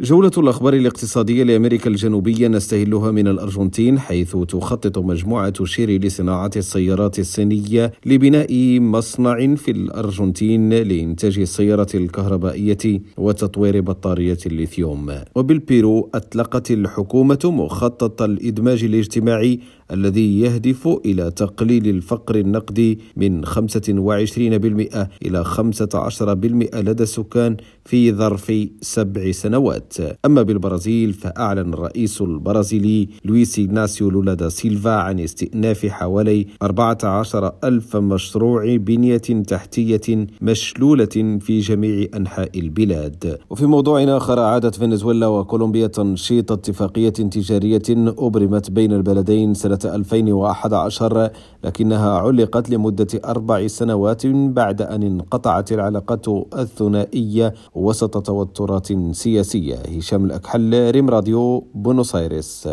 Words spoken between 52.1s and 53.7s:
علقت لمدة أربع